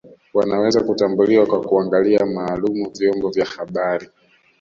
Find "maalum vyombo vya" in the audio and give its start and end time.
2.25-3.45